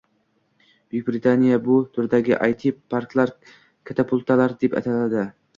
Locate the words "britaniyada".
1.11-1.61